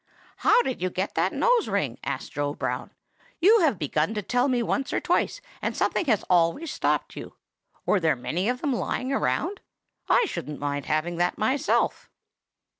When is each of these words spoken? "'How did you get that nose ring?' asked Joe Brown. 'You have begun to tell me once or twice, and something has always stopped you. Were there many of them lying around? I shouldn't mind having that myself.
"'How 0.37 0.63
did 0.63 0.81
you 0.81 0.89
get 0.89 1.13
that 1.13 1.31
nose 1.31 1.67
ring?' 1.67 1.99
asked 2.03 2.31
Joe 2.31 2.55
Brown. 2.55 2.89
'You 3.39 3.59
have 3.59 3.77
begun 3.77 4.15
to 4.15 4.23
tell 4.23 4.47
me 4.47 4.63
once 4.63 4.91
or 4.91 4.99
twice, 4.99 5.41
and 5.61 5.77
something 5.77 6.05
has 6.05 6.23
always 6.23 6.71
stopped 6.71 7.15
you. 7.15 7.35
Were 7.85 7.99
there 7.99 8.15
many 8.15 8.49
of 8.49 8.61
them 8.61 8.73
lying 8.73 9.13
around? 9.13 9.61
I 10.09 10.25
shouldn't 10.25 10.57
mind 10.59 10.87
having 10.87 11.17
that 11.17 11.37
myself. 11.37 12.09